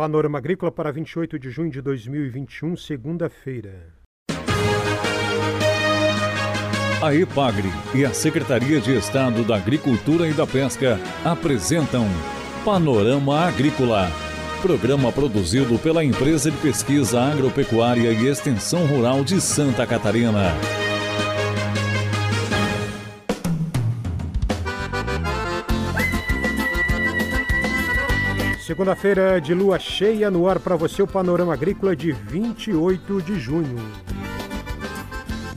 [0.00, 3.92] Panorama Agrícola para 28 de junho de 2021, segunda-feira.
[7.02, 12.06] A EPAGRE e a Secretaria de Estado da Agricultura e da Pesca apresentam
[12.64, 14.10] Panorama Agrícola,
[14.62, 20.54] programa produzido pela Empresa de Pesquisa Agropecuária e Extensão Rural de Santa Catarina.
[28.80, 33.76] Segunda-feira de lua cheia no ar para você o panorama agrícola de 28 de junho.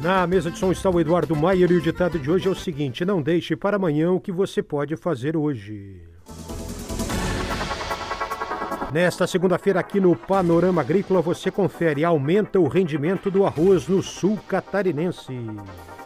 [0.01, 2.55] Na mesa de som está o Eduardo Maier e o ditado de hoje é o
[2.55, 6.01] seguinte: não deixe para amanhã o que você pode fazer hoje.
[8.93, 14.37] Nesta segunda-feira, aqui no Panorama Agrícola, você confere: aumenta o rendimento do arroz no sul
[14.47, 15.35] catarinense.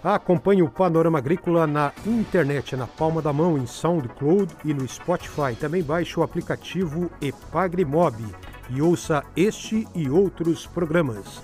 [0.02, 5.54] Acompanhe o Panorama Agrícola na internet, na palma da mão, em SoundCloud e no Spotify.
[5.60, 8.24] Também baixe o aplicativo EpagriMob
[8.70, 11.42] e ouça este e outros programas.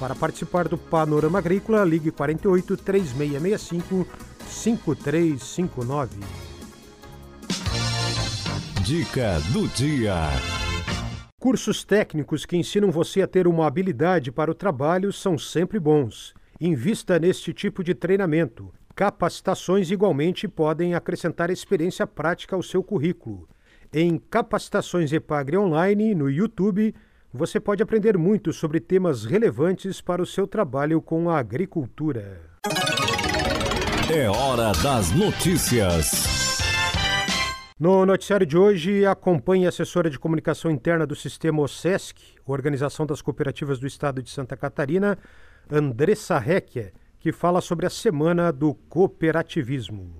[0.00, 4.06] Para participar do Panorama Agrícola, ligue 48 3665
[4.48, 6.20] 5359.
[8.82, 10.65] Dica do dia.
[11.46, 16.34] Cursos técnicos que ensinam você a ter uma habilidade para o trabalho são sempre bons.
[16.60, 18.74] Invista neste tipo de treinamento.
[18.96, 23.48] Capacitações igualmente podem acrescentar experiência prática ao seu currículo.
[23.92, 26.92] Em Capacitações Epagre Online, no YouTube,
[27.32, 32.40] você pode aprender muito sobre temas relevantes para o seu trabalho com a agricultura.
[34.12, 36.35] É hora das notícias.
[37.78, 43.20] No noticiário de hoje, acompanhe a assessora de comunicação interna do sistema OSESC, Organização das
[43.20, 45.18] Cooperativas do Estado de Santa Catarina,
[45.70, 50.10] Andressa Recchia, que fala sobre a Semana do Cooperativismo.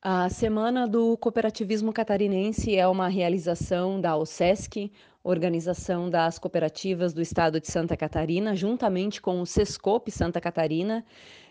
[0.00, 4.90] A Semana do Cooperativismo Catarinense é uma realização da OSESC,
[5.22, 11.04] Organização das Cooperativas do Estado de Santa Catarina, juntamente com o SESCOP Santa Catarina,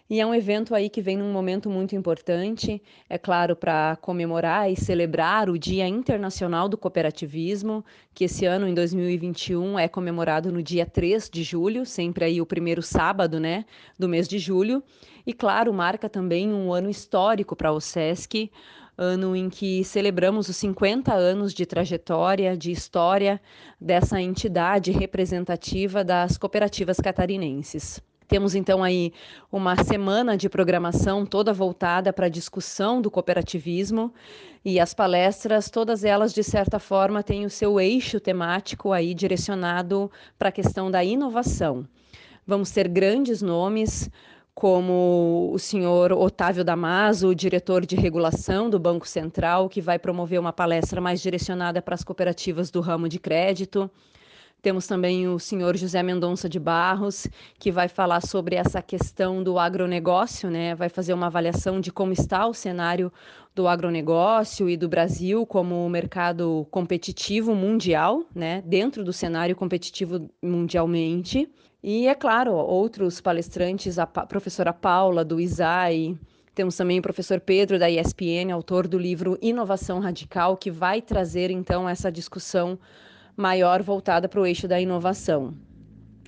[0.10, 4.70] e é um evento aí que vem num momento muito importante, é claro, para comemorar
[4.70, 10.62] e celebrar o Dia Internacional do Cooperativismo, que esse ano, em 2021, é comemorado no
[10.62, 13.66] dia 3 de julho, sempre aí o primeiro sábado, né,
[13.98, 14.84] do mês de julho.
[15.26, 18.52] E claro, marca também um ano histórico para o SESC,
[18.98, 23.42] ano em que celebramos os 50 anos de trajetória, de história
[23.80, 28.02] dessa entidade representativa das cooperativas catarinenses.
[28.28, 29.12] Temos então aí
[29.52, 34.14] uma semana de programação toda voltada para a discussão do cooperativismo
[34.64, 40.10] e as palestras, todas elas de certa forma têm o seu eixo temático aí direcionado
[40.38, 41.86] para a questão da inovação.
[42.46, 44.10] Vamos ter grandes nomes,
[44.54, 50.54] como o senhor Otávio Damaso, diretor de regulação do Banco Central, que vai promover uma
[50.54, 53.90] palestra mais direcionada para as cooperativas do ramo de crédito.
[54.64, 57.28] Temos também o senhor José Mendonça de Barros,
[57.60, 60.74] que vai falar sobre essa questão do agronegócio, né?
[60.74, 63.12] Vai fazer uma avaliação de como está o cenário
[63.54, 68.64] do agronegócio e do Brasil como mercado competitivo mundial, né?
[68.66, 71.52] Dentro do cenário competitivo mundialmente.
[71.84, 76.18] E, é claro, outros palestrantes, a professora Paula, do ISAI,
[76.56, 81.52] temos também o professor Pedro, da ESPN, autor do livro Inovação Radical, que vai trazer,
[81.52, 82.80] então, essa discussão
[83.36, 85.54] maior voltada para o eixo da inovação.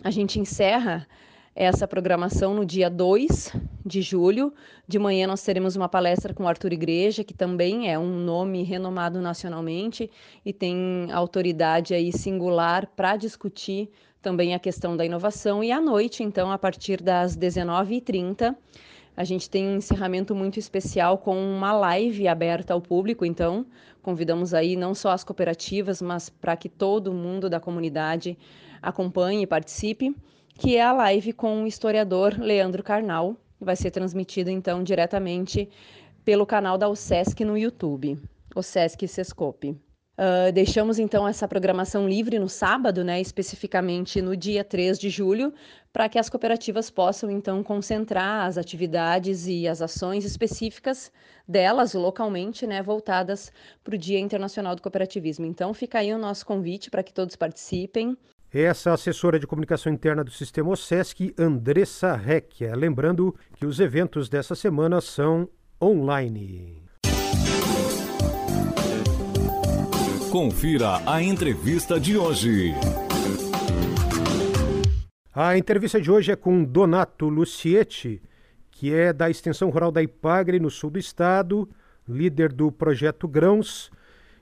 [0.03, 1.07] A gente encerra
[1.55, 3.53] essa programação no dia 2
[3.85, 4.53] de julho.
[4.85, 9.21] De manhã nós teremos uma palestra com Arthur Igreja, que também é um nome renomado
[9.21, 10.11] nacionalmente
[10.45, 13.89] e tem autoridade aí singular para discutir
[14.21, 15.63] também a questão da inovação.
[15.63, 18.55] E à noite, então, a partir das 19h30,
[19.15, 23.65] a gente tem um encerramento muito especial com uma live aberta ao público, então
[24.01, 28.37] convidamos aí não só as cooperativas, mas para que todo mundo da comunidade
[28.81, 30.15] acompanhe e participe,
[30.55, 35.69] que é a live com o historiador Leandro Carnal, vai ser transmitido então diretamente
[36.23, 38.19] pelo canal da USESC no YouTube,
[38.55, 39.77] o Sesc Sescope.
[40.17, 45.53] Uh, deixamos então essa programação livre no sábado, né, especificamente no dia 3 de julho,
[45.91, 51.11] para que as cooperativas possam então concentrar as atividades e as ações específicas
[51.45, 53.51] delas localmente, né, voltadas
[53.83, 55.45] para o Dia Internacional do Cooperativismo.
[55.45, 58.17] Então fica aí o nosso convite para que todos participem.
[58.53, 62.73] Essa assessora de comunicação interna do sistema OSESC, Andressa Recchia.
[62.73, 65.49] Lembrando que os eventos dessa semana são
[65.81, 66.84] online.
[70.35, 72.73] Confira a entrevista de hoje.
[75.33, 78.21] A entrevista de hoje é com Donato Lucietti,
[78.69, 81.69] que é da Extensão Rural da Ipagre, no sul do estado,
[82.05, 83.89] líder do projeto Grãos,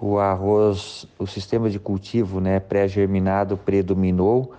[0.00, 4.54] o arroz, o sistema de cultivo né, pré-germinado predominou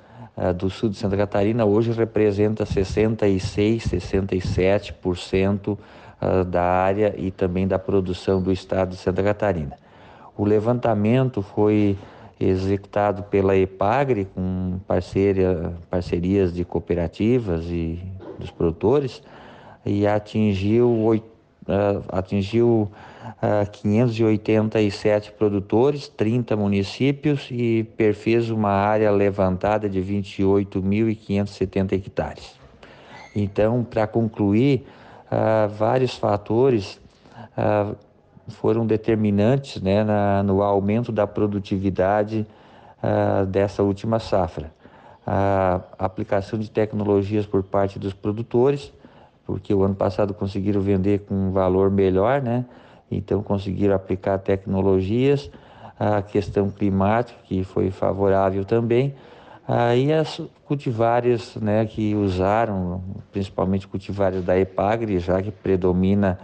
[0.57, 7.79] do sul de Santa Catarina hoje representa 66, 67% uh, da área e também da
[7.79, 9.77] produção do estado de Santa Catarina.
[10.37, 11.99] O levantamento foi
[12.41, 18.03] executado pela EPAGRE com parceria, parcerias de cooperativas e
[18.39, 19.23] dos produtores
[19.85, 21.23] e atingiu,
[21.63, 22.91] uh, atingiu
[23.43, 32.63] uh, 587 produtores, 30 municípios e perfez uma área levantada de 28.570 hectares.
[33.35, 34.85] Então, para concluir,
[35.35, 37.01] ah, vários fatores
[37.57, 37.95] ah,
[38.49, 42.47] foram determinantes né, na, no aumento da produtividade
[43.03, 44.71] ah, dessa última safra.
[45.27, 48.93] A aplicação de tecnologias por parte dos produtores,
[49.47, 52.65] porque o ano passado conseguiram vender com um valor melhor, né?
[53.11, 55.51] Então conseguiram aplicar tecnologias,
[55.99, 59.15] a questão climática que foi favorável também,
[59.67, 66.39] Aí as cultivares né, que usaram, principalmente cultivares da Epagre, já que predomina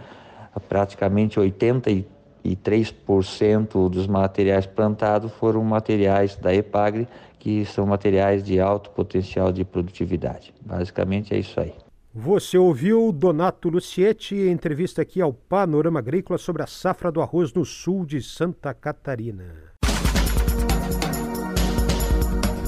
[0.67, 7.07] praticamente 83% dos materiais plantados foram materiais da Epagre,
[7.37, 10.53] que são materiais de alto potencial de produtividade.
[10.65, 11.73] Basicamente é isso aí.
[12.11, 17.53] Você ouviu Donato Lucietti em entrevista aqui ao Panorama Agrícola sobre a safra do arroz
[17.53, 19.45] no sul de Santa Catarina.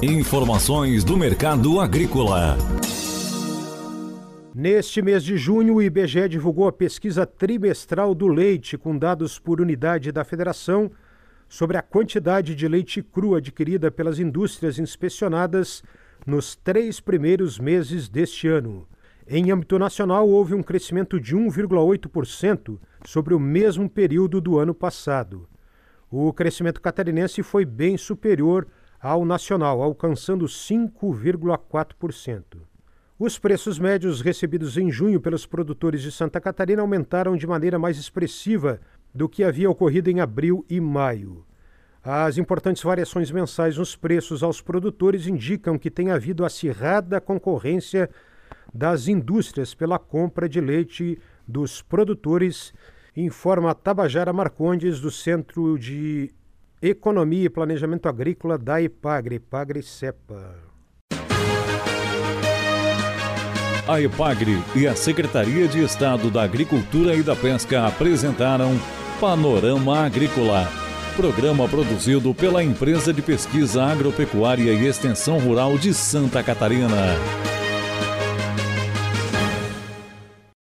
[0.03, 2.55] Informações do mercado agrícola.
[4.53, 9.60] Neste mês de junho, o IBGE divulgou a pesquisa trimestral do leite, com dados por
[9.60, 10.91] unidade da federação
[11.50, 15.81] sobre a quantidade de leite cru adquirida pelas indústrias inspecionadas
[16.27, 18.86] nos três primeiros meses deste ano.
[19.33, 25.47] Em âmbito nacional, houve um crescimento de 1,8% sobre o mesmo período do ano passado.
[26.11, 28.67] O crescimento catarinense foi bem superior
[29.00, 32.43] ao nacional, alcançando 5,4%.
[33.17, 37.97] Os preços médios recebidos em junho pelos produtores de Santa Catarina aumentaram de maneira mais
[37.97, 38.81] expressiva
[39.15, 41.45] do que havia ocorrido em abril e maio.
[42.03, 48.09] As importantes variações mensais nos preços aos produtores indicam que tem havido acirrada concorrência
[48.73, 52.73] das indústrias pela compra de leite dos produtores,
[53.15, 56.31] informa Tabajara Marcondes, do Centro de
[56.81, 60.71] Economia e Planejamento Agrícola da Ipagre, Ipagre Cepa.
[63.87, 68.79] A Ipagre e a Secretaria de Estado da Agricultura e da Pesca apresentaram
[69.19, 70.67] Panorama Agrícola,
[71.15, 76.87] programa produzido pela Empresa de Pesquisa Agropecuária e Extensão Rural de Santa Catarina.